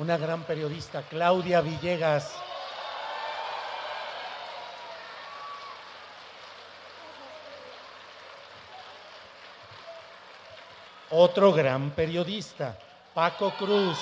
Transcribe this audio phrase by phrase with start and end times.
[0.00, 2.34] Una gran periodista, Claudia Villegas.
[11.10, 12.78] Otro gran periodista,
[13.12, 13.98] Paco Cruz.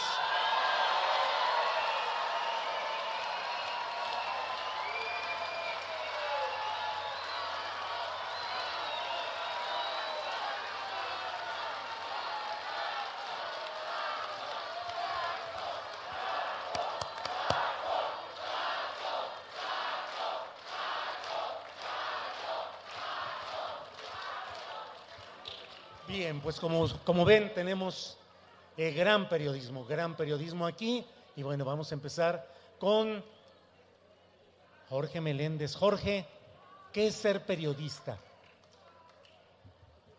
[26.08, 28.16] Bien, pues como, como ven, tenemos
[28.78, 31.04] eh, gran periodismo, gran periodismo aquí.
[31.36, 33.22] Y bueno, vamos a empezar con
[34.88, 35.74] Jorge Meléndez.
[35.74, 36.24] Jorge,
[36.94, 38.18] ¿qué es ser periodista?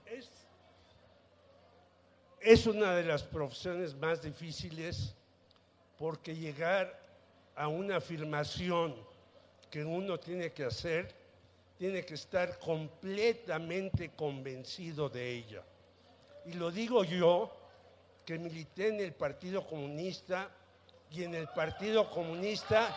[0.06, 0.30] Es,
[2.40, 5.16] es una de las profesiones más difíciles
[5.98, 7.02] porque llegar
[7.56, 8.96] a una afirmación
[9.72, 11.16] que uno tiene que hacer,
[11.80, 15.64] tiene que estar completamente convencido de ella.
[16.46, 17.52] Y lo digo yo,
[18.26, 20.50] que milité en el Partido Comunista
[21.12, 22.96] y en el Partido Comunista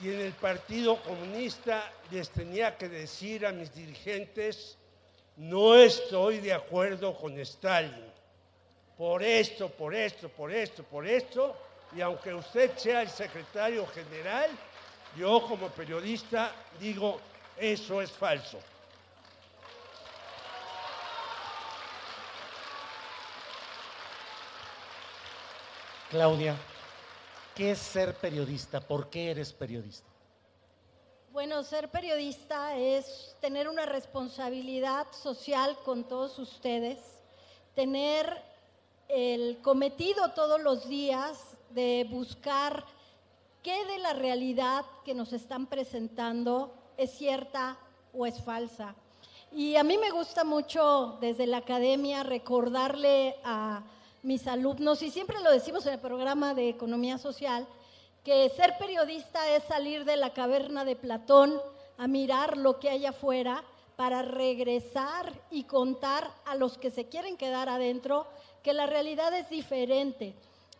[0.00, 4.78] y en el Partido Comunista les tenía que decir a mis dirigentes,
[5.36, 8.06] no estoy de acuerdo con Stalin,
[8.96, 11.56] por esto, por esto, por esto, por esto,
[11.94, 14.50] y aunque usted sea el secretario general,
[15.16, 17.20] yo como periodista digo,
[17.58, 18.58] eso es falso.
[26.10, 26.56] Claudia,
[27.54, 28.80] ¿qué es ser periodista?
[28.80, 30.08] ¿Por qué eres periodista?
[31.32, 36.98] Bueno, ser periodista es tener una responsabilidad social con todos ustedes,
[37.76, 38.42] tener
[39.06, 42.84] el cometido todos los días de buscar
[43.62, 47.78] qué de la realidad que nos están presentando es cierta
[48.12, 48.96] o es falsa.
[49.52, 53.84] Y a mí me gusta mucho desde la academia recordarle a
[54.22, 57.66] mis alumnos, y siempre lo decimos en el programa de Economía Social,
[58.24, 61.60] que ser periodista es salir de la caverna de Platón
[61.96, 63.64] a mirar lo que hay afuera
[63.96, 68.26] para regresar y contar a los que se quieren quedar adentro
[68.62, 70.34] que la realidad es diferente.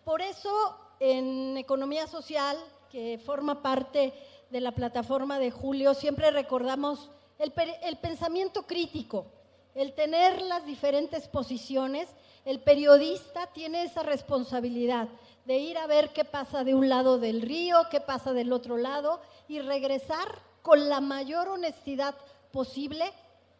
[0.05, 0.51] Por eso
[0.99, 2.57] en Economía Social,
[2.91, 4.13] que forma parte
[4.51, 7.53] de la plataforma de Julio, siempre recordamos el,
[7.83, 9.27] el pensamiento crítico,
[9.75, 12.09] el tener las diferentes posiciones
[12.45, 15.09] el periodista tiene esa responsabilidad
[15.45, 18.77] de ir a ver qué pasa de un lado del río, qué pasa del otro
[18.77, 22.15] lado y regresar con la mayor honestidad
[22.53, 23.13] posible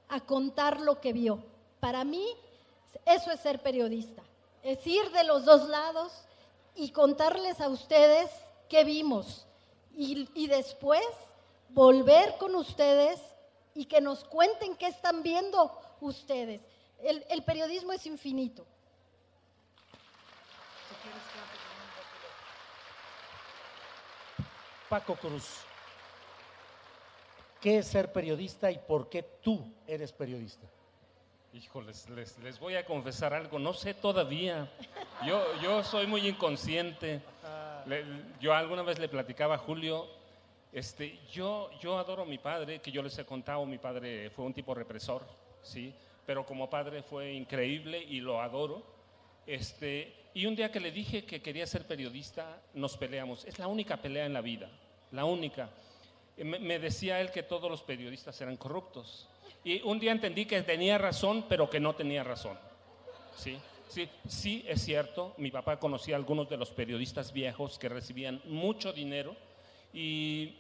[0.09, 1.43] a contar lo que vio.
[1.81, 2.27] Para mí,
[3.07, 4.23] eso es ser periodista,
[4.63, 6.13] es ir de los dos lados
[6.75, 8.31] y contarles a ustedes
[8.69, 9.47] qué vimos
[9.97, 11.03] y, después
[11.69, 13.21] volver con ustedes
[13.75, 16.63] y que nos cuenten qué están viendo ustedes.
[17.03, 18.67] El, periodismo es infinito.
[24.89, 25.61] Paco Cruz,
[27.61, 30.67] ¿qué es ser periodista y por qué tú eres periodista?
[31.53, 34.71] Híjoles, les, les voy a confesar algo, no sé todavía.
[35.25, 37.21] Yo, yo soy muy inconsciente.
[37.87, 38.05] Le-
[38.41, 40.07] yo alguna vez le platicaba a Julio,
[40.73, 44.45] este, yo, yo adoro a mi padre, que yo les he contado, mi padre fue
[44.45, 45.25] un tipo represor,
[45.63, 45.95] ¿sí?
[46.27, 48.83] Pero como padre fue increíble y lo adoro.
[49.47, 53.45] Este, y un día que le dije que quería ser periodista, nos peleamos.
[53.45, 54.71] Es la única pelea en la vida,
[55.13, 55.71] la única.
[56.37, 59.29] Eh, Me, me decía él que todos los periodistas eran corruptos.
[59.65, 62.59] Y un día entendí que tenía razón, pero que no tenía razón.
[63.37, 63.59] Sí,
[63.89, 65.35] sí, sí es cierto.
[65.37, 69.37] Mi papá conocía a algunos de los periodistas viejos que recibían mucho dinero,
[69.93, 70.55] y,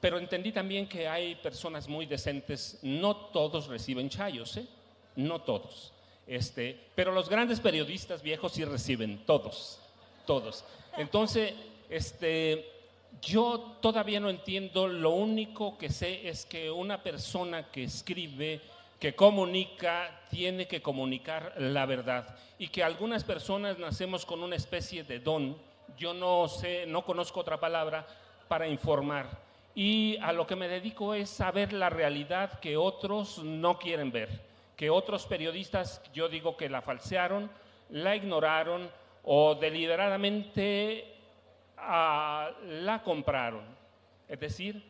[0.00, 2.78] pero entendí también que hay personas muy decentes.
[2.82, 4.66] No todos reciben chayos, ¿eh?
[5.16, 5.92] No todos.
[6.26, 9.78] Este, pero los grandes periodistas viejos sí reciben, todos,
[10.26, 10.64] todos.
[10.96, 11.54] Entonces,
[11.88, 12.68] este,
[13.22, 18.60] yo todavía no entiendo, lo único que sé es que una persona que escribe,
[18.98, 22.36] que comunica, tiene que comunicar la verdad.
[22.58, 25.56] Y que algunas personas nacemos con una especie de don,
[25.96, 28.06] yo no sé, no conozco otra palabra,
[28.48, 29.46] para informar.
[29.74, 34.40] Y a lo que me dedico es saber la realidad que otros no quieren ver,
[34.76, 37.50] que otros periodistas, yo digo que la falsearon,
[37.90, 38.90] la ignoraron
[39.24, 41.16] o deliberadamente
[41.78, 43.64] ah, la compraron.
[44.28, 44.82] Es decir,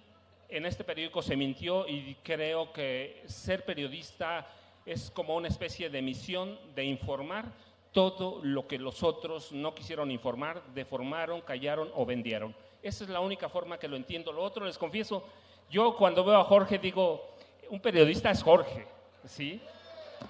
[0.49, 4.47] en este periódico se mintió y creo que ser periodista
[4.85, 7.47] es como una especie de misión de informar
[7.93, 12.55] todo lo que los otros no quisieron informar, deformaron, callaron o vendieron.
[12.83, 14.33] Esa es la única forma que lo entiendo.
[14.33, 15.25] Lo otro, les confieso,
[15.71, 17.27] yo cuando veo a Jorge digo,
[17.71, 18.87] un periodista es Jorge,
[19.25, 19.61] ¿sí?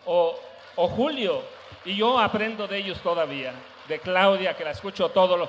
[0.06, 0.36] O,
[0.88, 1.42] Julio,
[1.84, 3.52] y yo aprendo de ellos todavía,
[3.88, 5.48] de Claudia, que la escucho todos los,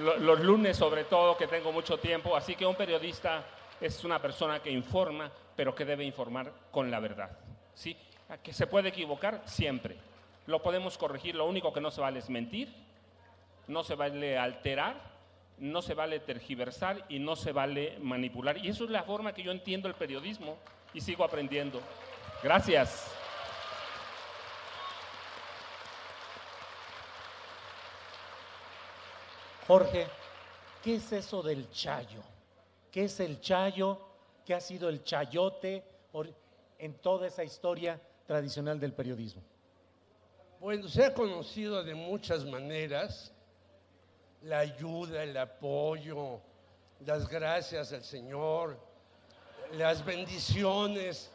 [0.00, 3.44] lo- los lunes sobre todo, que tengo mucho tiempo, así que un periodista
[3.80, 7.30] es una persona que informa, pero que debe informar con la verdad,
[7.74, 7.96] ¿sí?
[8.28, 9.42] ¿A ¿Que se puede equivocar?
[9.44, 9.96] Siempre.
[10.46, 12.72] Lo podemos corregir, lo único que no se vale es mentir,
[13.68, 14.94] no se vale alterar,
[15.58, 18.58] no se vale tergiversar y no se vale manipular.
[18.58, 20.56] Y eso es la forma que yo entiendo el periodismo
[20.92, 21.80] y sigo aprendiendo.
[22.42, 23.10] Gracias.
[29.66, 30.06] Jorge,
[30.82, 32.22] ¿qué es eso del chayo?
[32.90, 33.98] ¿Qué es el chayo?
[34.44, 35.82] ¿Qué ha sido el chayote
[36.78, 39.42] en toda esa historia tradicional del periodismo?
[40.60, 43.32] Bueno, se ha conocido de muchas maneras
[44.42, 46.40] la ayuda, el apoyo,
[47.06, 48.78] las gracias al Señor,
[49.72, 51.30] las bendiciones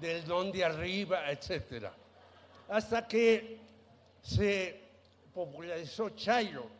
[0.00, 1.92] del don de arriba, etcétera.
[2.68, 3.60] Hasta que
[4.20, 4.80] se
[5.32, 6.77] popularizó Chayo.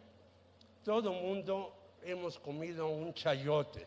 [0.89, 3.87] Todo mundo hemos comido un chayote,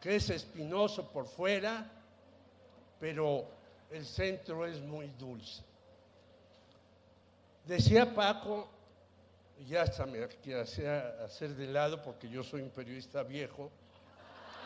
[0.00, 1.88] que es espinoso por fuera,
[2.98, 3.44] pero
[3.88, 5.62] el centro es muy dulce.
[7.64, 8.68] Decía Paco,
[9.68, 10.24] ya hasta me
[10.60, 10.88] hacer,
[11.24, 13.70] hacer de lado porque yo soy un periodista viejo,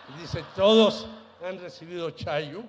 [0.08, 1.06] y dice, todos
[1.44, 2.62] han recibido chayo.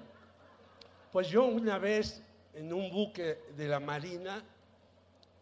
[1.13, 2.21] Pues yo una vez
[2.53, 4.43] en un buque de la Marina,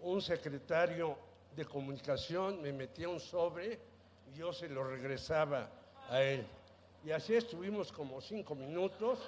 [0.01, 1.24] un secretario
[1.55, 3.79] de comunicación me metía un sobre
[4.31, 5.69] y yo se lo regresaba
[6.09, 6.45] a él.
[7.03, 9.19] Y así estuvimos como cinco minutos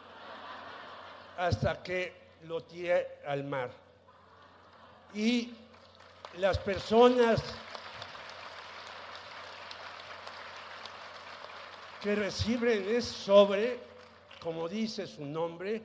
[1.38, 2.14] hasta que
[2.44, 3.72] lo tiré al mar.
[5.14, 5.54] Y
[6.38, 7.42] las personas
[12.02, 13.80] que reciben ese sobre,
[14.42, 15.84] como dice su nombre,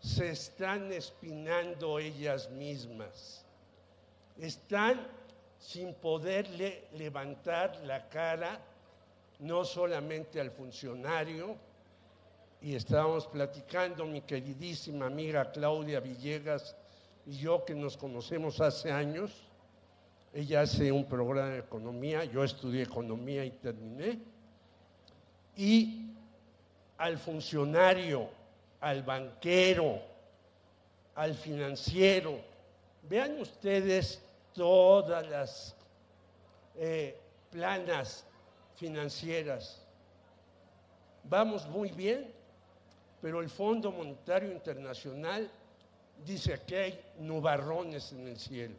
[0.00, 3.44] se están espinando ellas mismas.
[4.38, 5.06] Están
[5.60, 8.58] sin poderle levantar la cara,
[9.40, 11.56] no solamente al funcionario,
[12.62, 16.76] y estábamos platicando mi queridísima amiga Claudia Villegas
[17.26, 19.46] y yo que nos conocemos hace años.
[20.34, 24.18] Ella hace un programa de economía, yo estudié economía y terminé.
[25.56, 26.10] Y
[26.98, 28.28] al funcionario,
[28.80, 30.00] al banquero,
[31.14, 32.38] al financiero,
[33.08, 34.22] vean ustedes
[34.54, 35.76] todas las
[36.76, 37.18] eh,
[37.50, 38.24] planas
[38.76, 39.82] financieras.
[41.24, 42.32] Vamos muy bien,
[43.20, 45.50] pero el Fondo Monetario Internacional
[46.24, 48.74] dice que hay nubarrones en el cielo.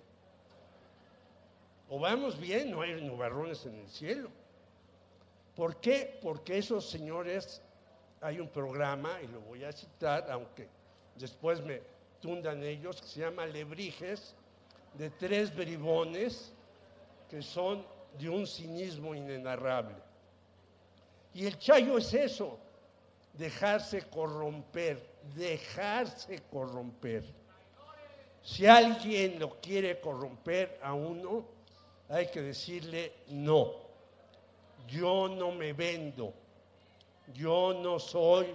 [1.90, 4.30] O vamos bien, no hay nubarrones en el cielo.
[5.56, 6.18] ¿Por qué?
[6.22, 7.62] Porque esos señores,
[8.22, 10.68] hay un programa, y lo voy a citar, aunque
[11.16, 11.82] después me
[12.22, 14.34] tundan ellos, que se llama Lebrijes,
[14.93, 16.53] de tres bribones
[17.29, 17.86] que son
[18.19, 19.95] de un cinismo inenarrable.
[21.33, 22.60] Y el chayo es eso,
[23.33, 25.01] dejarse corromper,
[25.36, 27.24] dejarse corromper.
[28.43, 31.45] Si alguien lo quiere corromper a uno,
[32.10, 33.74] hay que decirle no.
[34.88, 36.33] Yo no me vendo.
[37.33, 38.48] Yo no soy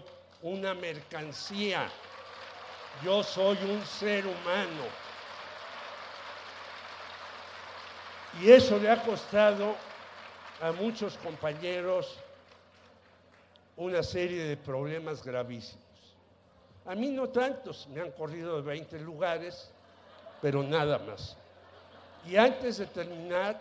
[0.42, 1.88] una mercancía.
[3.02, 5.05] Yo soy un ser humano.
[8.42, 9.74] Y eso le ha costado
[10.60, 12.18] a muchos compañeros
[13.76, 15.84] una serie de problemas gravísimos.
[16.84, 19.70] A mí no tantos, me han corrido de 20 lugares,
[20.40, 21.36] pero nada más.
[22.26, 23.60] Y antes de terminar,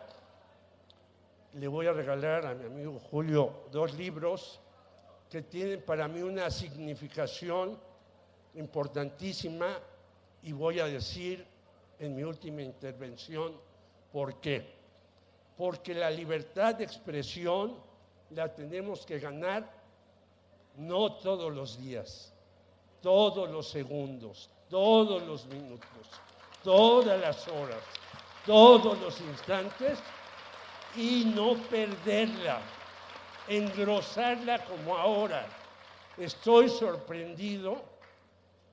[1.54, 4.60] le voy a regalar a mi amigo Julio dos libros
[5.30, 7.80] que tienen para mí una significación
[8.56, 9.80] importantísima
[10.44, 11.46] y voy a decir
[12.00, 13.54] en mi última intervención
[14.16, 14.66] por qué.
[15.58, 17.76] Porque la libertad de expresión
[18.30, 19.70] la tenemos que ganar
[20.78, 22.32] no todos los días,
[23.02, 26.08] todos los segundos, todos los minutos,
[26.64, 27.84] todas las horas,
[28.46, 30.00] todos los instantes
[30.96, 32.62] y no perderla,
[33.50, 35.46] engrosarla como ahora.
[36.18, 37.84] Estoy sorprendido.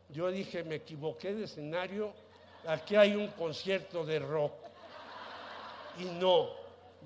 [0.09, 2.13] Yo dije, me equivoqué de escenario,
[2.65, 4.62] aquí hay un concierto de rock.
[5.99, 6.51] Y no,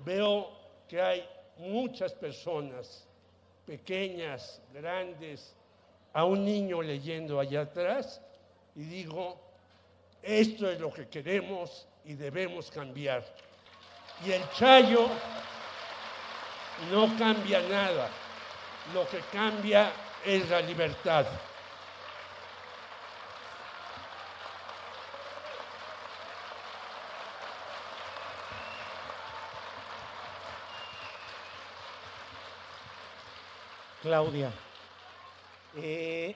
[0.05, 0.49] veo
[0.87, 1.27] que hay
[1.57, 3.05] muchas personas,
[3.65, 5.53] pequeñas, grandes,
[6.13, 8.21] a un niño leyendo allá atrás
[8.75, 9.39] y digo,
[10.21, 13.23] esto es lo que queremos y debemos cambiar.
[14.25, 15.07] Y el Chayo
[16.91, 18.09] no cambia nada,
[18.93, 19.91] lo que cambia
[20.25, 21.25] es la libertad.
[34.01, 34.53] Claudia,
[35.75, 36.35] eh,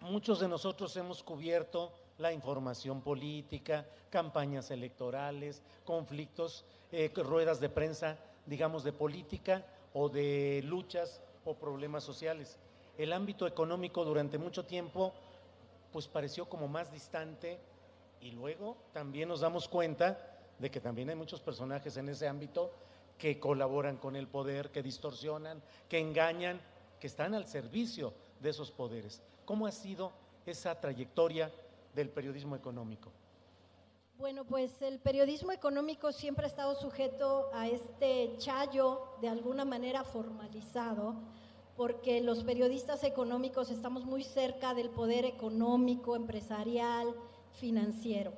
[0.00, 8.16] muchos de nosotros hemos cubierto la información política, campañas electorales, conflictos, eh, ruedas de prensa,
[8.46, 12.58] digamos, de política o de luchas o problemas sociales.
[12.96, 15.12] El ámbito económico durante mucho tiempo
[15.92, 17.58] pues pareció como más distante
[18.20, 22.70] y luego también nos damos cuenta de que también hay muchos personajes en ese ámbito
[23.18, 26.60] que colaboran con el poder, que distorsionan, que engañan,
[27.00, 29.22] que están al servicio de esos poderes.
[29.44, 30.12] ¿Cómo ha sido
[30.46, 31.50] esa trayectoria
[31.94, 33.10] del periodismo económico?
[34.18, 40.04] Bueno, pues el periodismo económico siempre ha estado sujeto a este chayo de alguna manera
[40.04, 41.14] formalizado,
[41.74, 47.14] porque los periodistas económicos estamos muy cerca del poder económico, empresarial,
[47.52, 48.34] financiero.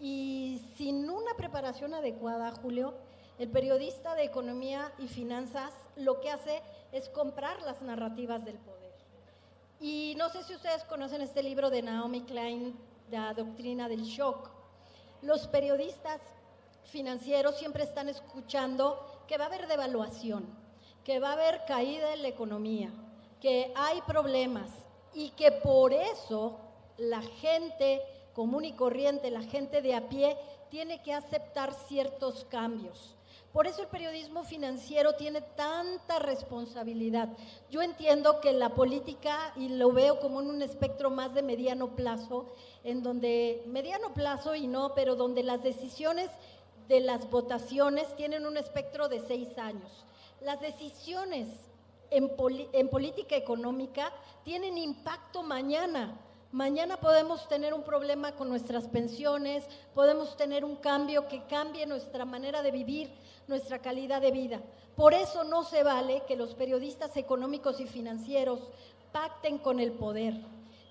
[0.00, 2.94] Y sin una preparación adecuada, Julio,
[3.38, 6.62] el periodista de economía y finanzas lo que hace
[6.92, 8.92] es comprar las narrativas del poder.
[9.80, 12.78] Y no sé si ustedes conocen este libro de Naomi Klein,
[13.10, 14.50] La doctrina del shock.
[15.22, 16.20] Los periodistas
[16.84, 20.46] financieros siempre están escuchando que va a haber devaluación,
[21.04, 22.92] que va a haber caída en la economía,
[23.40, 24.70] que hay problemas
[25.14, 26.60] y que por eso
[26.96, 28.02] la gente
[28.34, 30.36] común y corriente, la gente de a pie,
[30.70, 33.16] tiene que aceptar ciertos cambios.
[33.52, 37.28] Por eso el periodismo financiero tiene tanta responsabilidad.
[37.70, 41.94] Yo entiendo que la política, y lo veo como en un espectro más de mediano
[41.94, 42.46] plazo,
[42.82, 46.30] en donde, mediano plazo y no, pero donde las decisiones
[46.88, 50.06] de las votaciones tienen un espectro de seis años.
[50.40, 51.48] Las decisiones
[52.10, 52.32] en,
[52.72, 54.12] en política económica
[54.44, 56.18] tienen impacto mañana.
[56.52, 62.26] Mañana podemos tener un problema con nuestras pensiones, podemos tener un cambio que cambie nuestra
[62.26, 63.10] manera de vivir,
[63.48, 64.60] nuestra calidad de vida.
[64.94, 68.60] Por eso no se vale que los periodistas económicos y financieros
[69.12, 70.34] pacten con el poder.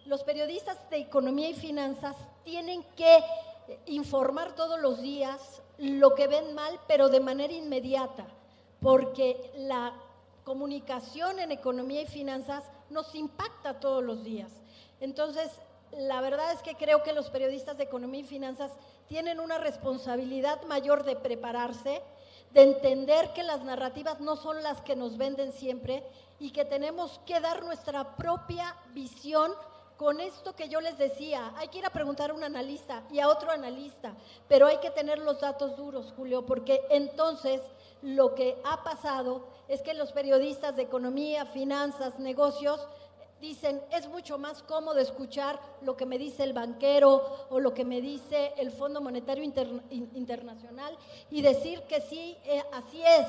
[0.08, 3.20] Los periodistas de economía y finanzas tienen que
[3.86, 8.26] informar todos los días lo que ven mal, pero de manera inmediata,
[8.80, 9.94] porque la
[10.44, 14.52] comunicación en economía y finanzas nos impacta todos los días.
[15.00, 15.50] Entonces,
[15.92, 18.72] la verdad es que creo que los periodistas de economía y finanzas
[19.08, 22.02] tienen una responsabilidad mayor de prepararse,
[22.52, 26.04] de entender que las narrativas no son las que nos venden siempre
[26.40, 29.52] y que tenemos que dar nuestra propia visión
[30.02, 33.20] con esto que yo les decía, hay que ir a preguntar a un analista y
[33.20, 34.16] a otro analista,
[34.48, 37.62] pero hay que tener los datos duros, Julio, porque entonces
[38.02, 42.88] lo que ha pasado es que los periodistas de economía, finanzas, negocios,
[43.40, 47.86] dicen, es mucho más cómodo escuchar lo que me dice el banquero o lo que
[47.86, 50.98] me dice el Fondo Monetario Internacional
[51.30, 53.28] y decir que sí, eh, así es.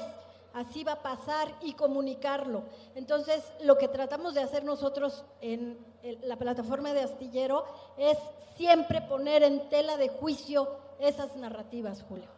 [0.54, 2.64] Así va a pasar y comunicarlo.
[2.94, 5.78] Entonces, lo que tratamos de hacer nosotros en
[6.22, 7.64] la plataforma de Astillero
[7.96, 8.18] es
[8.56, 12.28] siempre poner en tela de juicio esas narrativas, Julio.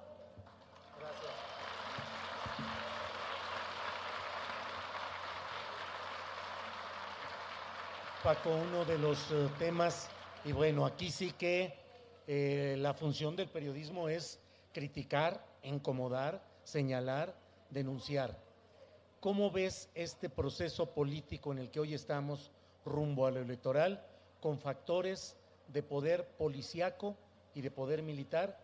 [8.23, 10.09] Paco, uno de los eh, temas,
[10.47, 11.75] y bueno, aquí sí que
[12.27, 14.41] eh, la función del periodismo es
[14.73, 17.35] criticar, incomodar, señalar,
[17.75, 18.39] denunciar.
[19.21, 22.51] ¿Cómo ves este proceso político en el que hoy estamos
[22.85, 24.03] rumbo a lo electoral
[24.41, 25.37] con factores
[25.69, 27.17] de poder policiaco
[27.55, 28.59] y de poder militar,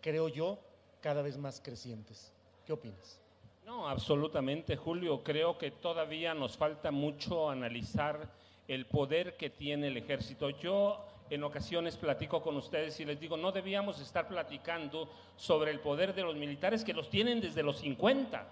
[0.00, 0.58] creo yo,
[1.00, 2.32] cada vez más crecientes?
[2.64, 3.20] ¿Qué opinas?
[3.64, 5.22] No, absolutamente, Julio.
[5.22, 8.30] Creo que todavía nos falta mucho analizar
[8.68, 10.50] el poder que tiene el ejército.
[10.50, 15.80] Yo en ocasiones platico con ustedes y les digo, no debíamos estar platicando sobre el
[15.80, 18.46] poder de los militares que los tienen desde los 50.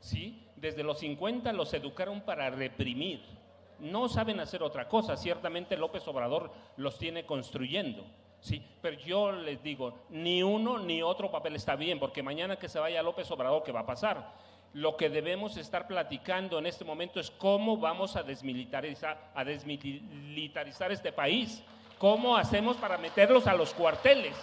[0.00, 0.46] ¿sí?
[0.56, 3.22] Desde los 50 los educaron para reprimir.
[3.78, 5.16] No saben hacer otra cosa.
[5.16, 8.04] Ciertamente López Obrador los tiene construyendo.
[8.40, 12.68] Sí, pero yo les digo, ni uno ni otro papel está bien, porque mañana que
[12.68, 14.32] se vaya López Obrador, ¿qué va a pasar?
[14.74, 20.92] Lo que debemos estar platicando en este momento es cómo vamos a desmilitarizar, a desmilitarizar
[20.92, 21.64] este país.
[21.98, 24.36] ¿Cómo hacemos para meterlos a los cuarteles?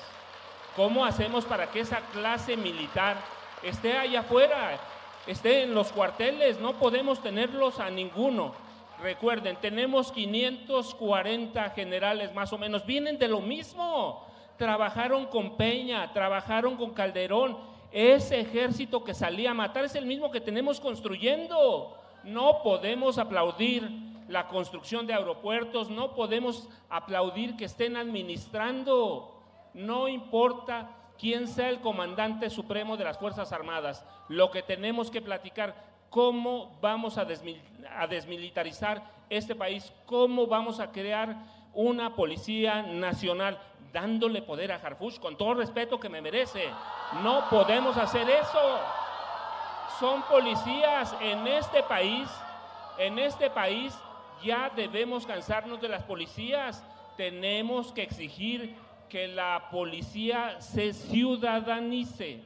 [0.75, 3.15] ¿Cómo hacemos para que esa clase militar
[3.63, 4.77] esté allá afuera,
[5.25, 6.59] esté en los cuarteles?
[6.59, 8.53] No podemos tenerlos a ninguno.
[9.01, 14.25] Recuerden, tenemos 540 generales más o menos, vienen de lo mismo.
[14.57, 17.57] Trabajaron con Peña, trabajaron con Calderón.
[17.91, 21.97] Ese ejército que salía a matar es el mismo que tenemos construyendo.
[22.25, 23.89] No podemos aplaudir
[24.27, 29.39] la construcción de aeropuertos, no podemos aplaudir que estén administrando.
[29.73, 35.21] No importa quién sea el comandante supremo de las Fuerzas Armadas, lo que tenemos que
[35.21, 35.75] platicar,
[36.09, 41.35] cómo vamos a, desmilitarizar este país, cómo vamos a crear
[41.73, 43.59] una policía nacional,
[43.91, 46.69] dándole poder a Harfush, con todo respeto que me merece.
[47.21, 48.79] No podemos hacer eso.
[49.99, 52.29] Son policías en este país,
[52.97, 53.97] en este país
[54.45, 56.83] ya debemos cansarnos de las policías.
[57.17, 58.75] Tenemos que exigir
[59.09, 62.41] que la policía se ciudadanice.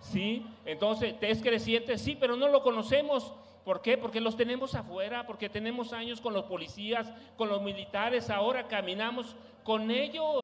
[0.00, 0.44] ¿Sí?
[0.66, 3.32] Entonces, es creciente, sí, pero no lo conocemos.
[3.64, 3.96] ¿Por qué?
[3.96, 9.34] Porque los tenemos afuera, porque tenemos años con los policías, con los militares, ahora caminamos
[9.62, 10.43] con ellos.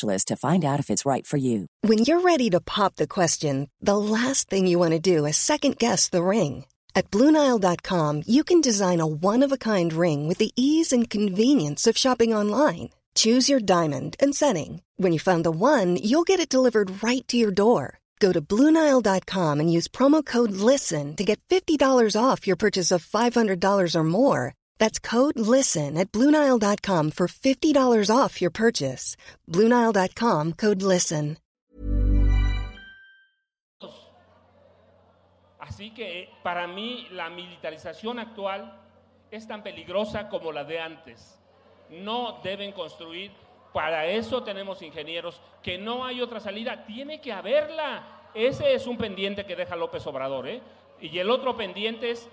[0.01, 1.65] specialist to find out if it's right for you.
[1.87, 5.37] When you're ready to pop the question, the last thing you want to do is
[5.37, 6.65] second guess the ring.
[6.95, 11.09] At Bluenile.com, you can design a one of a kind ring with the ease and
[11.09, 12.89] convenience of shopping online.
[13.15, 14.81] Choose your diamond and setting.
[14.97, 17.99] When you find the one, you'll get it delivered right to your door.
[18.19, 23.05] Go to Bluenile.com and use promo code LISTEN to get $50 off your purchase of
[23.05, 24.53] $500 or more.
[24.81, 29.15] That's code LISTEN at Bluenile.com for $50 off your purchase.
[29.47, 31.37] Bluenile.com code LISTEN.
[35.59, 38.73] Así que para mí la militarización actual
[39.29, 41.39] es tan peligrosa como la de antes.
[41.91, 43.31] No deben construir,
[43.71, 48.29] para eso tenemos ingenieros, que no hay otra salida, tiene que haberla.
[48.33, 50.59] Ese es un pendiente que deja López Obrador, ¿eh?
[50.99, 52.27] Y el otro pendiente es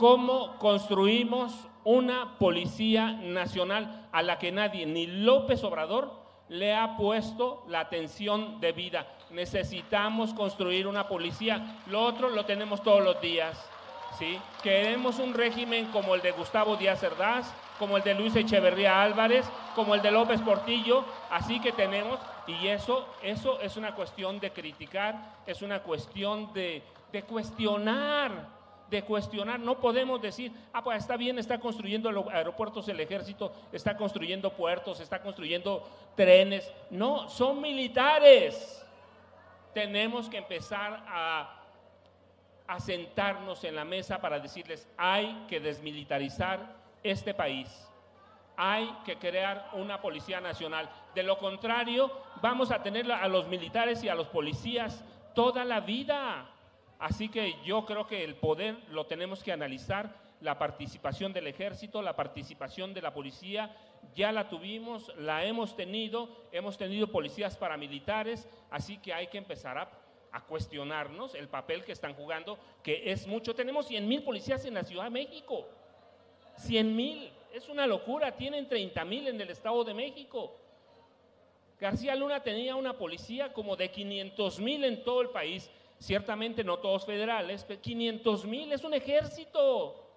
[0.00, 1.52] cómo construimos
[1.84, 6.10] una policía nacional a la que nadie, ni López Obrador,
[6.48, 9.06] le ha puesto la atención debida.
[9.28, 11.82] Necesitamos construir una policía.
[11.86, 13.62] Lo otro lo tenemos todos los días.
[14.18, 14.38] ¿sí?
[14.62, 19.44] Queremos un régimen como el de Gustavo Díaz Ordaz, como el de Luis Echeverría Álvarez,
[19.74, 21.04] como el de López Portillo.
[21.30, 26.82] Así que tenemos, y eso, eso es una cuestión de criticar, es una cuestión de
[27.12, 28.59] de cuestionar,
[28.90, 29.60] de cuestionar.
[29.60, 35.00] No podemos decir, ah, pues está bien, está construyendo aeropuertos el ejército, está construyendo puertos,
[35.00, 36.72] está construyendo trenes.
[36.90, 38.84] No, son militares.
[39.72, 41.60] Tenemos que empezar a
[42.70, 47.68] a sentarnos en la mesa para decirles, hay que desmilitarizar este país.
[48.56, 50.88] Hay que crear una policía nacional.
[51.12, 55.80] De lo contrario, vamos a tener a los militares y a los policías toda la
[55.80, 56.48] vida.
[57.00, 62.02] Así que yo creo que el poder lo tenemos que analizar, la participación del ejército,
[62.02, 63.74] la participación de la policía,
[64.14, 69.78] ya la tuvimos, la hemos tenido, hemos tenido policías paramilitares, así que hay que empezar
[70.32, 73.54] a cuestionarnos el papel que están jugando, que es mucho.
[73.54, 75.66] Tenemos 100 mil policías en la Ciudad de México.
[76.56, 77.32] 100 mil.
[77.52, 78.36] Es una locura.
[78.36, 80.56] Tienen 30 mil en el Estado de México.
[81.80, 85.70] García Luna tenía una policía como de 500 mil en todo el país.
[86.00, 90.10] Ciertamente no todos federales, pero 500 mil es un ejército.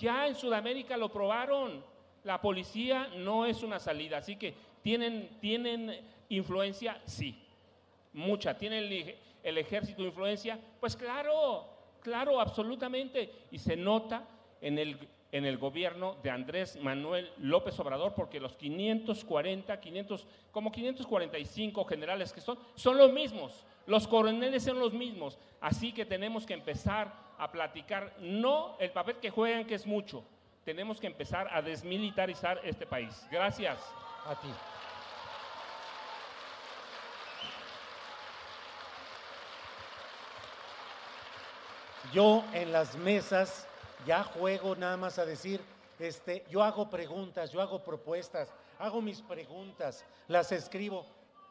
[0.00, 1.84] Ya en Sudamérica lo probaron.
[2.24, 4.18] La policía no es una salida.
[4.18, 7.44] Así que tienen, tienen influencia, sí
[8.12, 8.56] mucha.
[8.56, 8.78] ¿Tiene
[9.42, 10.58] el, ejército influencia?
[10.80, 11.66] Pues claro,
[12.02, 13.32] claro, absolutamente.
[13.50, 14.26] Y se nota
[14.60, 20.72] en el, en el gobierno de Andrés Manuel López Obrador, porque los 540, 500, como
[20.72, 23.66] 545 generales que son, son los mismos.
[23.86, 25.38] Los coroneles son los mismos.
[25.60, 30.24] Así que tenemos que empezar a platicar, no el papel que juegan, que es mucho.
[30.64, 33.26] Tenemos que empezar a desmilitarizar este país.
[33.30, 33.78] Gracias.
[34.26, 34.48] A ti.
[42.12, 43.68] Yo en las mesas
[44.06, 45.60] ya juego nada más a decir,
[45.98, 51.06] este, yo hago preguntas, yo hago propuestas, hago mis preguntas, las escribo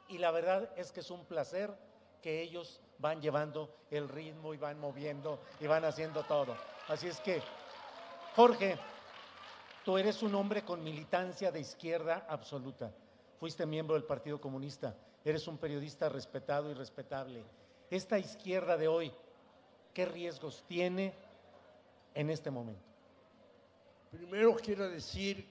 [0.08, 1.74] y la verdad es que es un placer
[2.22, 6.56] que ellos van llevando el ritmo y van moviendo y van haciendo todo.
[6.88, 7.42] Así es que,
[8.36, 8.78] Jorge,
[9.84, 12.92] tú eres un hombre con militancia de izquierda absoluta.
[13.40, 17.44] Fuiste miembro del Partido Comunista, eres un periodista respetado y respetable.
[17.90, 19.12] Esta izquierda de hoy,
[19.94, 21.14] qué riesgos tiene
[22.18, 22.82] en este momento?
[24.10, 25.48] Primero quiero decir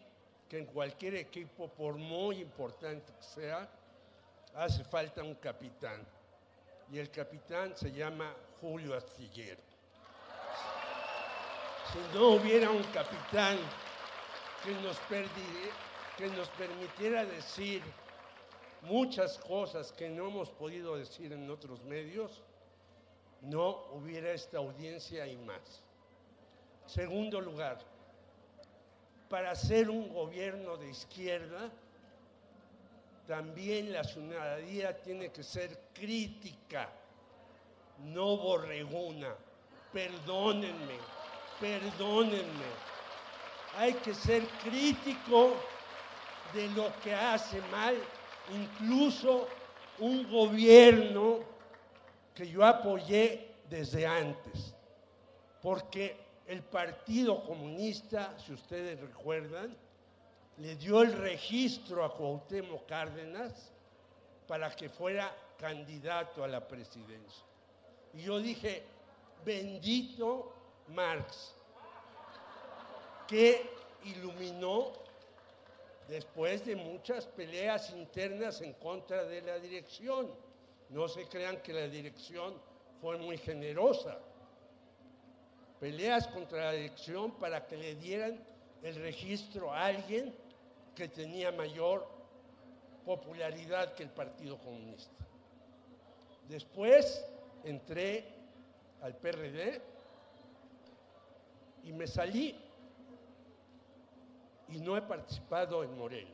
[0.48, 3.68] que en cualquier equipo, por muy importante que sea,
[4.52, 6.04] hace falta un capitán.
[6.90, 9.60] Y el capitán se llama Julio Astillero.
[11.92, 13.58] Si no hubiera un capitán
[14.64, 14.98] que nos,
[16.18, 17.80] que nos permitiera decir
[18.82, 22.42] muchas cosas que no hemos podido decir en otros medios,
[23.40, 25.85] no hubiera esta audiencia y más.
[26.86, 27.78] Segundo lugar,
[29.28, 31.70] para ser un gobierno de izquierda,
[33.26, 36.88] también la ciudadanía tiene que ser crítica,
[38.04, 39.34] no borreguna.
[39.92, 40.98] Perdónenme,
[41.60, 42.86] perdónenme.
[43.78, 45.54] Hay que ser crítico
[46.54, 47.96] de lo que hace mal,
[48.54, 49.48] incluso
[49.98, 51.40] un gobierno
[52.34, 54.74] que yo apoyé desde antes,
[55.60, 59.76] porque el Partido Comunista, si ustedes recuerdan,
[60.58, 63.72] le dio el registro a Cuauhtémoc Cárdenas
[64.46, 67.44] para que fuera candidato a la presidencia.
[68.14, 68.84] Y yo dije,
[69.44, 70.52] bendito
[70.88, 71.54] Marx,
[73.26, 73.68] que
[74.04, 74.92] iluminó
[76.08, 80.30] después de muchas peleas internas en contra de la dirección
[80.90, 82.54] no se crean que la dirección
[83.00, 84.18] fue muy generosa.
[85.80, 88.38] Peleas contra la dirección para que le dieran
[88.82, 90.34] el registro a alguien
[90.94, 92.08] que tenía mayor
[93.04, 95.14] popularidad que el Partido Comunista.
[96.48, 97.24] Después
[97.64, 98.24] entré
[99.02, 99.80] al PRD
[101.84, 102.56] y me salí
[104.68, 106.30] y no he participado en Moreno.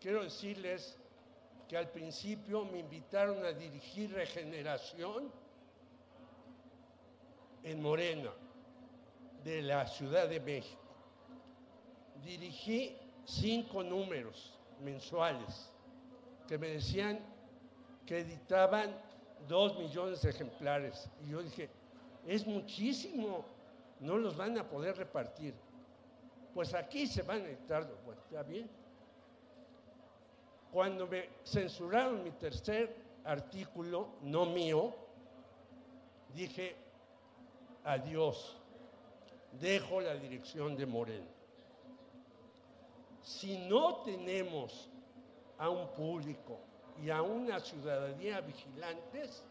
[0.00, 0.96] Quiero decirles
[1.68, 5.30] que al principio me invitaron a dirigir regeneración
[7.64, 8.30] en Morena,
[9.44, 10.80] de la Ciudad de México.
[12.22, 15.70] Dirigí cinco números mensuales
[16.46, 17.20] que me decían
[18.06, 18.90] que editaban
[19.46, 21.10] dos millones de ejemplares.
[21.24, 21.68] Y yo dije,
[22.26, 23.44] es muchísimo,
[24.00, 25.54] no los van a poder repartir.
[26.54, 28.68] Pues aquí se van a editar, bueno, está bien,
[30.72, 34.94] cuando me censuraron mi tercer artículo, no mío,
[36.34, 36.76] dije,
[37.84, 38.57] adiós,
[39.60, 41.26] dejo la dirección de Moreno.
[43.22, 44.88] Si no tenemos
[45.58, 46.60] a un público
[47.02, 49.42] y a una ciudadanía vigilantes,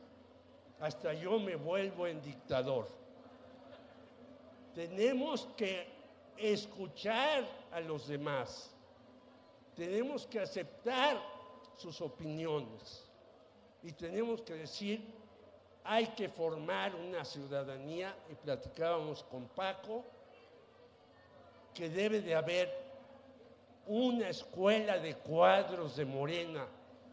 [0.79, 2.87] hasta yo me vuelvo en dictador.
[4.73, 5.87] Tenemos que
[6.37, 8.71] escuchar a los demás.
[9.75, 11.21] Tenemos que aceptar
[11.75, 13.03] sus opiniones.
[13.83, 15.01] Y tenemos que decir,
[15.87, 20.03] hay que formar una ciudadanía, y platicábamos con Paco,
[21.73, 22.87] que debe de haber
[23.85, 26.67] una escuela de cuadros de Morena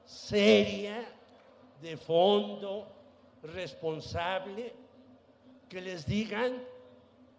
[0.05, 1.07] seria,
[1.81, 2.89] de fondo,
[3.43, 4.75] responsable,
[5.69, 6.65] que les digan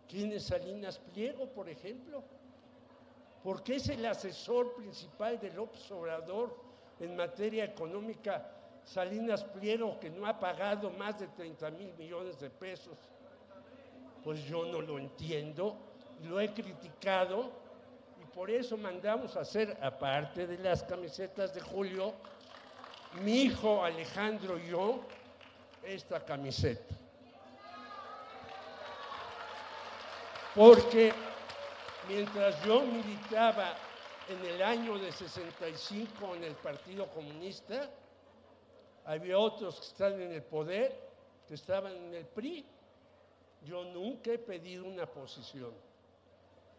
[0.08, 2.24] quién es Salinas Pliego, por ejemplo,
[3.44, 5.82] porque es el asesor principal del López
[7.00, 8.55] en materia económica,
[8.86, 12.96] Salinas Pliego, que no ha pagado más de 30 mil millones de pesos.
[14.24, 15.76] Pues yo no lo entiendo,
[16.24, 17.52] lo he criticado
[18.22, 22.14] y por eso mandamos a hacer, aparte de las camisetas de Julio,
[23.24, 25.02] mi hijo Alejandro y yo,
[25.84, 26.96] esta camiseta.
[30.54, 31.12] Porque
[32.08, 33.74] mientras yo militaba
[34.30, 37.90] en el año de 65 en el Partido Comunista,
[39.06, 41.00] había otros que están en el poder,
[41.48, 42.66] que estaban en el PRI.
[43.64, 45.74] Yo nunca he pedido una posición.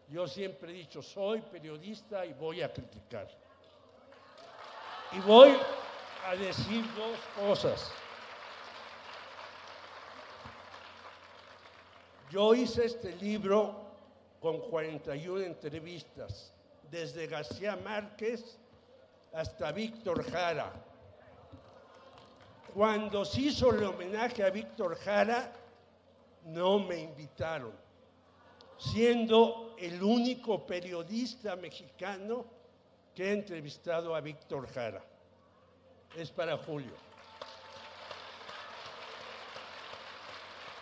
[0.09, 3.27] Yo siempre he dicho, soy periodista y voy a criticar.
[5.11, 5.57] Y voy
[6.25, 7.91] a decir dos cosas.
[12.29, 13.87] Yo hice este libro
[14.41, 16.53] con 41 entrevistas,
[16.91, 18.57] desde García Márquez
[19.33, 20.86] hasta Víctor Jara.
[22.73, 25.53] Cuando se hizo el homenaje a Víctor Jara,
[26.45, 27.73] no me invitaron,
[28.77, 32.45] siendo el único periodista mexicano
[33.15, 35.03] que ha entrevistado a Víctor Jara
[36.15, 36.93] es para Julio.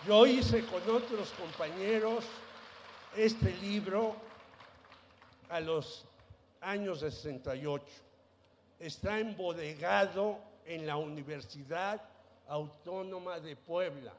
[0.08, 2.26] Yo hice con otros compañeros
[3.16, 4.16] este libro
[5.50, 6.06] a los
[6.62, 7.86] años 68.
[8.80, 12.02] Está embodegado en la Universidad
[12.48, 14.14] Autónoma de Puebla.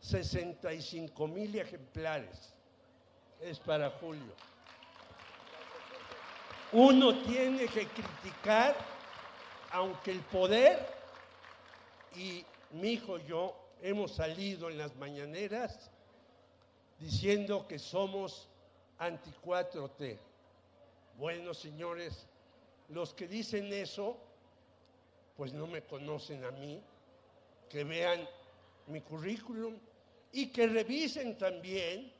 [0.00, 2.52] 65 mil ejemplares.
[3.40, 4.32] Es para Julio.
[6.72, 8.74] Uno tiene que criticar
[9.70, 10.86] aunque el poder
[12.16, 15.90] y mi hijo y yo hemos salido en las mañaneras
[16.98, 18.48] diciendo que somos
[18.98, 20.18] anti 4T.
[21.18, 22.26] Bueno, señores,
[22.88, 24.16] los que dicen eso,
[25.36, 26.82] pues no me conocen a mí,
[27.68, 28.28] que vean
[28.86, 29.76] mi currículum
[30.32, 32.12] y que revisen también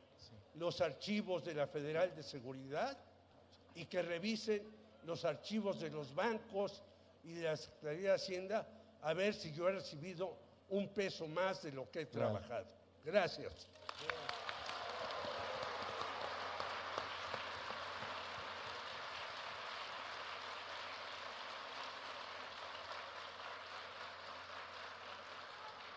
[0.54, 2.96] los archivos de la Federal de Seguridad
[3.74, 4.62] y que revisen
[5.04, 6.82] los archivos de los bancos
[7.24, 8.68] y de la Secretaría de Hacienda
[9.02, 10.36] a ver si yo he recibido
[10.70, 12.66] un peso más de lo que he trabajado.
[13.04, 13.68] Gracias.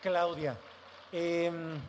[0.02, 0.58] Claudia,
[1.12, 1.80] em,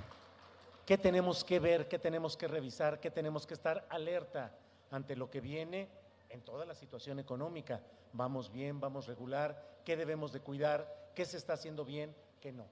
[0.86, 4.52] ¿qué tenemos que ver, qué tenemos que revisar, qué tenemos que estar alerta
[4.90, 5.88] ante lo que viene
[6.30, 7.80] en toda la situación económica?
[8.12, 12.64] vamos bien, vamos regular, qué debemos de cuidar, qué se está haciendo bien, qué no.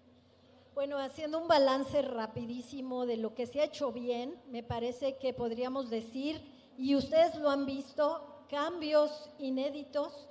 [0.75, 5.33] Bueno, haciendo un balance rapidísimo de lo que se ha hecho bien, me parece que
[5.33, 6.42] podríamos decir,
[6.77, 10.29] y ustedes lo han visto, cambios inéditos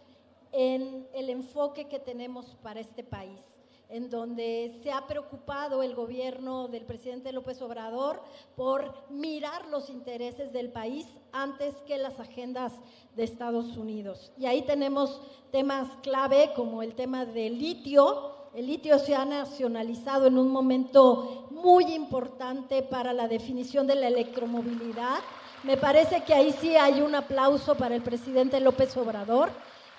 [0.51, 3.41] en el enfoque que tenemos para este país
[3.89, 8.21] en donde se ha preocupado el gobierno del presidente López Obrador
[8.55, 12.73] por mirar los intereses del país antes que las agendas
[13.15, 14.31] de Estados Unidos.
[14.37, 15.21] Y ahí tenemos
[15.51, 18.33] temas clave como el tema del litio.
[18.53, 24.07] El litio se ha nacionalizado en un momento muy importante para la definición de la
[24.07, 25.19] electromovilidad.
[25.63, 29.49] Me parece que ahí sí hay un aplauso para el presidente López Obrador.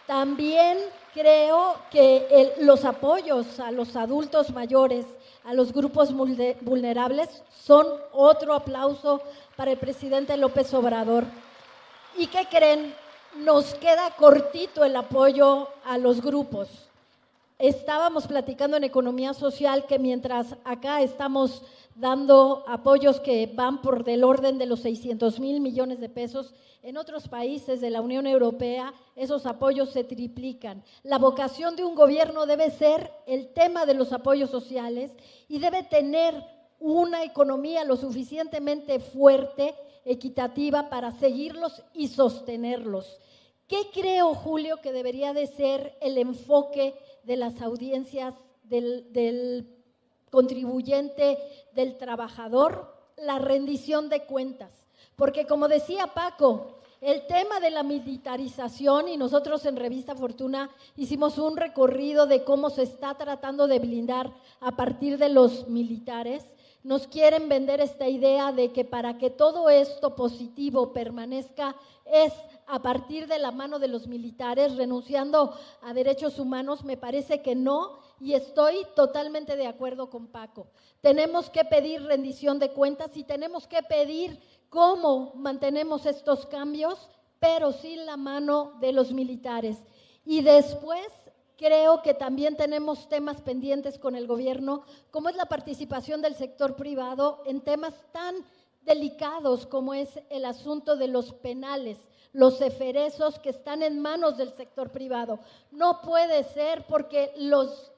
[0.07, 0.79] También
[1.17, 5.07] creo que los apoyos a los adultos mayores,
[5.45, 9.23] a los grupos vulnerables, son otro aplauso
[9.57, 11.25] para el presidente López Obrador.
[12.19, 12.95] ¿Y qué creen?
[13.37, 16.86] Nos queda cortito el apoyo a los grupos.
[17.59, 21.63] Estábamos platicando en economía social que mientras acá estamos
[21.95, 26.99] dando apoyos que van por del orden de los 600 mil millones de pesos, en
[26.99, 30.85] otros países de la Unión Europea esos apoyos se triplican.
[31.03, 35.13] La vocación de un gobierno debe ser el tema de los apoyos sociales
[35.49, 36.35] y debe tener
[36.79, 43.19] una economía lo suficientemente fuerte, equitativa, para seguirlos y sostenerlos.
[43.67, 46.95] ¿Qué creo, Julio, que debería de ser el enfoque
[47.27, 49.69] de las audiencias del,
[50.31, 51.39] contribuyente
[51.75, 54.73] del trabajador, la rendición de cuentas.
[55.17, 61.37] Porque como decía Paco, el tema de la militarización, y nosotros en Revista Fortuna hicimos
[61.39, 66.45] un recorrido de cómo se está tratando de blindar a partir de los militares,
[66.85, 72.33] nos quieren vender esta idea de que para que todo esto positivo permanezca es
[72.67, 77.55] a partir de la mano de los militares, renunciando a derechos humanos, me parece que
[77.55, 80.69] no, y estoy totalmente de acuerdo con Paco.
[81.01, 87.73] Tenemos que pedir rendición de cuentas y tenemos que pedir cómo mantenemos estos cambios, pero
[87.73, 89.77] sin la mano de los militares.
[90.25, 91.07] Y después
[91.57, 96.77] creo que también tenemos temas pendientes con el gobierno, como es la participación del sector
[96.77, 98.35] privado en temas tan
[98.83, 101.99] delicados como es el asunto de los penales,
[102.37, 105.41] los eferesos que están en manos del sector privado.
[105.71, 107.91] No puede ser porque los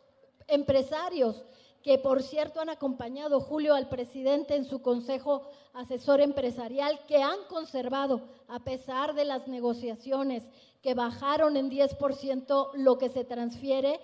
[0.46, 1.44] empresarios
[1.82, 5.42] que por cierto han acompañado Julio al presidente en su consejo
[5.74, 10.44] asesor empresarial, que han conservado, a pesar de las negociaciones
[10.82, 14.00] que bajaron en 10% lo que se transfiere,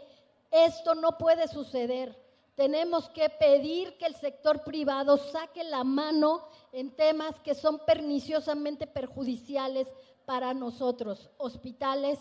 [0.51, 2.21] esto no puede suceder.
[2.57, 8.89] Tenemos que pedir que el sector privado saque la mano en temas que son perniciosamente
[8.89, 9.87] perjudiciales
[10.27, 12.19] para nosotros, hospitales,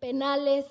[0.00, 0.66] penales,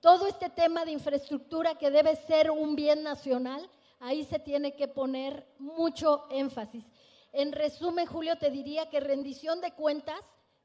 [0.00, 3.68] todo este tema de infraestructura que debe ser un bien nacional,
[4.00, 6.84] ahí se tiene que poner mucho énfasis.
[7.32, 10.20] En resumen, Julio, te diría que rendición de cuentas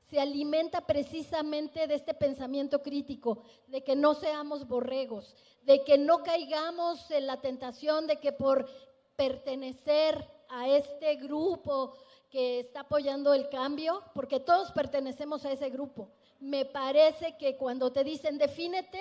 [0.09, 6.23] se alimenta precisamente de este pensamiento crítico, de que no seamos borregos, de que no
[6.23, 8.69] caigamos en la tentación de que por
[9.15, 11.95] pertenecer a este grupo
[12.33, 17.91] que está apoyando el cambio, porque todos pertenecemos a ese grupo, me parece que cuando
[17.91, 18.99] te dicen defínete,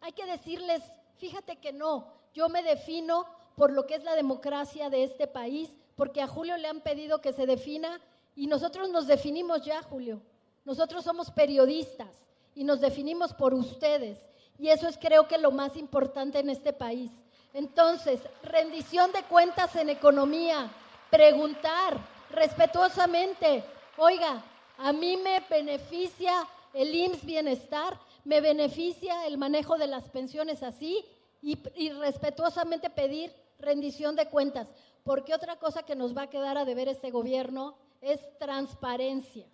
[0.00, 0.82] hay que decirles,
[1.16, 5.70] fíjate que no, yo me defino por lo que es la democracia de este país,
[5.94, 8.00] porque a Julio le han pedido que se defina
[8.34, 10.20] y nosotros nos definimos ya, Julio.
[10.64, 12.10] Nosotros somos periodistas
[12.52, 14.18] y nos definimos por ustedes.
[14.58, 17.12] Y eso es creo que lo más importante en este país.
[17.54, 20.68] Entonces, rendición de cuentas en economía,
[21.10, 23.64] preguntar respetuosamente,
[23.96, 24.42] oiga,
[24.78, 26.32] a mí me beneficia
[26.74, 31.04] el IMSS Bienestar, me beneficia el manejo de las pensiones así
[31.42, 34.68] y, respetuosamente pedir rendición de cuentas,
[35.04, 39.46] porque otra cosa que nos va a quedar a deber este gobierno es transparencia.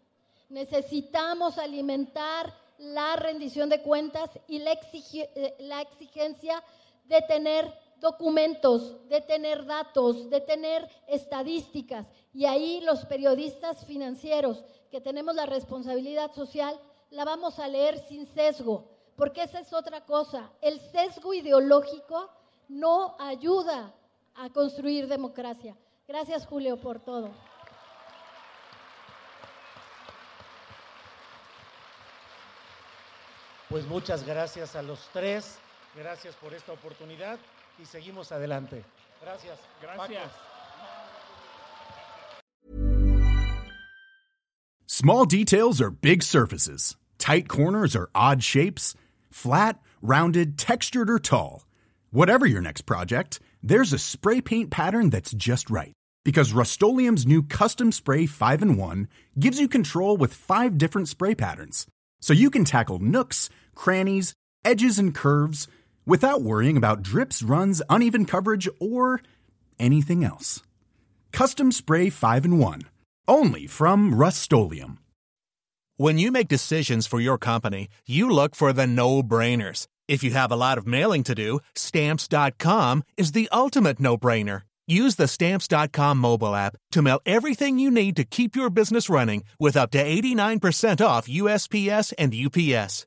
[0.48, 6.62] Necesitamos alimentar la rendición de cuentas y la, eh, la exigencia
[7.04, 12.06] de tener documentos, de tener datos, de tener estadísticas.
[12.32, 16.78] Y ahí los periodistas financieros que tenemos la responsabilidad social
[17.10, 18.84] la vamos a leer sin sesgo,
[19.16, 20.50] porque esa es otra cosa.
[20.60, 22.30] El sesgo ideológico
[22.68, 23.94] no ayuda
[24.34, 25.76] a construir democracia.
[26.06, 27.30] Gracias, Julio, por todo.
[33.68, 35.58] Pues muchas gracias a los tres.
[35.94, 37.38] Gracias por esta oportunidad
[37.78, 38.84] y seguimos adelante.
[39.22, 39.58] Gracias.
[39.80, 40.30] Gracias.
[44.86, 46.96] Small details are big surfaces.
[47.18, 48.94] Tight corners are odd shapes.
[49.30, 51.66] Flat, rounded, textured, or tall.
[52.10, 55.92] Whatever your next project, there's a spray paint pattern that's just right.
[56.24, 61.34] Because Rust new Custom Spray 5 in 1 gives you control with five different spray
[61.34, 61.86] patterns.
[62.20, 65.68] So you can tackle nooks, crannies, edges, and curves
[66.08, 69.20] without worrying about drips, runs, uneven coverage, or
[69.78, 70.60] anything else.
[71.30, 72.82] Custom Spray 5 in 1
[73.28, 74.96] only from Rustolium.
[75.98, 79.86] When you make decisions for your company, you look for the no brainers.
[80.08, 84.62] If you have a lot of mailing to do, stamps.com is the ultimate no brainer.
[84.86, 89.44] Use the stamps.com mobile app to mail everything you need to keep your business running
[89.60, 93.06] with up to 89% off USPS and UPS.